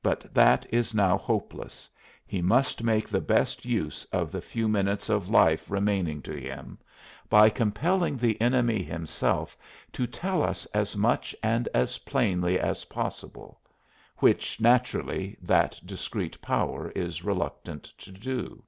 But 0.00 0.32
that 0.32 0.64
is 0.70 0.94
now 0.94 1.18
hopeless; 1.18 1.90
he 2.24 2.40
must 2.40 2.84
make 2.84 3.08
the 3.08 3.20
best 3.20 3.64
use 3.64 4.04
of 4.12 4.30
the 4.30 4.40
few 4.40 4.68
minutes 4.68 5.08
of 5.08 5.28
life 5.28 5.68
remaining 5.68 6.22
to 6.22 6.40
him, 6.40 6.78
by 7.28 7.50
compelling 7.50 8.16
the 8.16 8.40
enemy 8.40 8.80
himself 8.84 9.56
to 9.94 10.06
tell 10.06 10.40
us 10.40 10.66
as 10.66 10.96
much 10.96 11.34
and 11.42 11.68
as 11.74 11.98
plainly 11.98 12.60
as 12.60 12.84
possible 12.84 13.60
which, 14.18 14.60
naturally, 14.60 15.36
that 15.42 15.80
discreet 15.84 16.40
power 16.40 16.92
is 16.92 17.24
reluctant 17.24 17.82
to 17.98 18.12
do. 18.12 18.62